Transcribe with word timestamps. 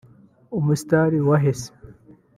umusitari 0.57 1.17
wahe 1.27 1.51
se 1.59 1.69